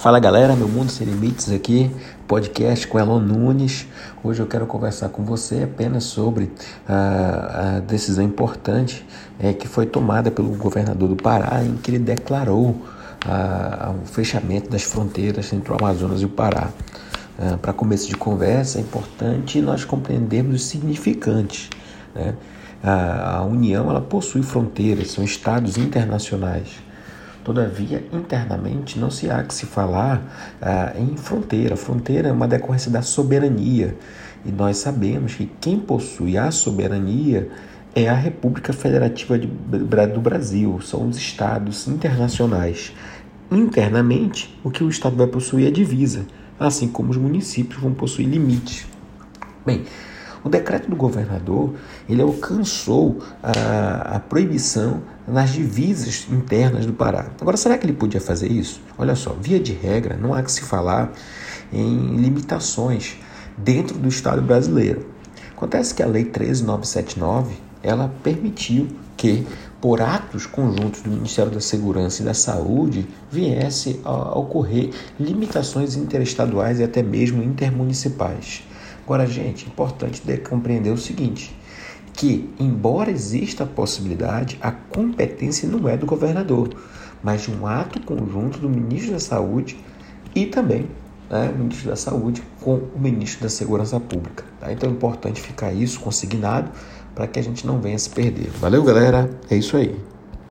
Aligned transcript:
Fala 0.00 0.18
galera, 0.18 0.56
meu 0.56 0.66
mundo 0.66 0.90
sem 0.90 1.06
limites 1.06 1.52
aqui, 1.52 1.90
podcast 2.26 2.88
com 2.88 2.98
Elon 2.98 3.20
Nunes. 3.20 3.86
Hoje 4.24 4.40
eu 4.40 4.46
quero 4.46 4.64
conversar 4.64 5.10
com 5.10 5.22
você 5.22 5.64
apenas 5.64 6.04
sobre 6.04 6.50
a, 6.88 7.76
a 7.76 7.80
decisão 7.80 8.24
importante 8.24 9.04
é, 9.38 9.52
que 9.52 9.68
foi 9.68 9.84
tomada 9.84 10.30
pelo 10.30 10.48
governador 10.56 11.06
do 11.06 11.16
Pará, 11.16 11.62
em 11.62 11.76
que 11.76 11.90
ele 11.90 11.98
declarou 11.98 12.80
a, 13.26 13.92
o 14.02 14.06
fechamento 14.06 14.70
das 14.70 14.84
fronteiras 14.84 15.52
entre 15.52 15.70
o 15.70 15.76
Amazonas 15.76 16.22
e 16.22 16.24
o 16.24 16.30
Pará. 16.30 16.70
Ah, 17.38 17.58
Para 17.60 17.74
começo 17.74 18.08
de 18.08 18.16
conversa, 18.16 18.78
é 18.78 18.80
importante 18.80 19.60
nós 19.60 19.84
compreendermos 19.84 20.62
os 20.62 20.64
significantes. 20.64 21.68
Né? 22.14 22.34
A, 22.82 23.36
a 23.36 23.44
União 23.44 23.90
ela 23.90 24.00
possui 24.00 24.42
fronteiras, 24.42 25.10
são 25.10 25.22
estados 25.22 25.76
internacionais. 25.76 26.89
Todavia, 27.44 28.04
internamente, 28.12 28.98
não 28.98 29.10
se 29.10 29.30
há 29.30 29.42
que 29.42 29.54
se 29.54 29.66
falar 29.66 30.56
ah, 30.60 30.92
em 30.96 31.16
fronteira. 31.16 31.76
Fronteira 31.76 32.28
é 32.28 32.32
uma 32.32 32.46
decorrência 32.46 32.90
da 32.90 33.02
soberania. 33.02 33.96
E 34.44 34.50
nós 34.50 34.78
sabemos 34.78 35.34
que 35.34 35.50
quem 35.60 35.78
possui 35.78 36.36
a 36.36 36.50
soberania 36.50 37.50
é 37.94 38.08
a 38.08 38.14
República 38.14 38.72
Federativa 38.72 39.38
de, 39.38 39.46
do 39.46 40.20
Brasil, 40.20 40.80
são 40.80 41.08
os 41.08 41.16
estados 41.16 41.88
internacionais. 41.88 42.92
Internamente, 43.50 44.56
o 44.62 44.70
que 44.70 44.84
o 44.84 44.88
estado 44.88 45.16
vai 45.16 45.26
possuir 45.26 45.66
é 45.66 45.70
divisa, 45.70 46.24
assim 46.58 46.88
como 46.88 47.10
os 47.10 47.16
municípios 47.16 47.80
vão 47.80 47.92
possuir 47.92 48.28
limites. 48.28 48.86
Bem, 49.66 49.84
o 50.44 50.48
decreto 50.48 50.88
do 50.88 50.96
governador 50.96 51.74
ele 52.08 52.22
alcançou 52.22 53.18
a, 53.42 54.16
a, 54.16 54.20
proibição 54.20 55.02
nas 55.26 55.50
divisas 55.50 56.26
internas 56.30 56.86
do 56.86 56.92
Pará. 56.92 57.26
Agora, 57.40 57.56
será 57.56 57.76
que 57.76 57.86
ele 57.86 57.92
podia 57.92 58.20
fazer 58.20 58.50
isso? 58.50 58.80
Olha 58.98 59.14
só, 59.14 59.34
via 59.40 59.60
de 59.60 59.72
regra, 59.72 60.16
não 60.16 60.34
há 60.34 60.42
que 60.42 60.50
se 60.50 60.62
falar 60.62 61.12
em 61.72 62.16
limitações 62.16 63.16
dentro 63.56 63.98
do 63.98 64.08
Estado 64.08 64.42
brasileiro. 64.42 65.06
Acontece 65.56 65.94
que 65.94 66.02
a 66.02 66.06
Lei 66.06 66.24
13979 66.24 67.54
ela 67.82 68.12
permitiu 68.22 68.88
que 69.16 69.46
por 69.80 70.00
atos 70.02 70.46
conjuntos 70.46 71.00
do 71.00 71.10
Ministério 71.10 71.50
da 71.50 71.60
Segurança 71.60 72.22
e 72.22 72.24
da 72.24 72.34
Saúde 72.34 73.06
viesse 73.30 74.00
a 74.04 74.38
ocorrer 74.38 74.90
limitações 75.18 75.96
interestaduais 75.96 76.80
e 76.80 76.84
até 76.84 77.02
mesmo 77.02 77.42
intermunicipais. 77.42 78.62
Agora, 79.10 79.26
gente, 79.26 79.64
é 79.64 79.68
importante 79.68 80.22
compreender 80.48 80.90
o 80.90 80.96
seguinte: 80.96 81.52
que, 82.12 82.48
embora 82.60 83.10
exista 83.10 83.64
a 83.64 83.66
possibilidade, 83.66 84.56
a 84.62 84.70
competência 84.70 85.68
não 85.68 85.88
é 85.88 85.96
do 85.96 86.06
governador, 86.06 86.70
mas 87.20 87.42
de 87.42 87.50
um 87.50 87.66
ato 87.66 88.00
conjunto 88.02 88.60
do 88.60 88.68
ministro 88.68 89.10
da 89.10 89.18
Saúde 89.18 89.76
e 90.32 90.46
também 90.46 90.86
né, 91.28 91.50
o 91.52 91.58
ministro 91.58 91.90
da 91.90 91.96
Saúde 91.96 92.40
com 92.60 92.76
o 92.76 93.00
ministro 93.00 93.42
da 93.42 93.48
Segurança 93.48 93.98
Pública. 93.98 94.44
Tá? 94.60 94.72
Então 94.72 94.88
é 94.88 94.92
importante 94.92 95.40
ficar 95.40 95.72
isso 95.72 95.98
consignado 95.98 96.70
para 97.12 97.26
que 97.26 97.40
a 97.40 97.42
gente 97.42 97.66
não 97.66 97.80
venha 97.80 97.98
se 97.98 98.10
perder. 98.10 98.48
Valeu, 98.60 98.84
galera? 98.84 99.28
É 99.50 99.56
isso 99.56 99.76
aí. 99.76 99.98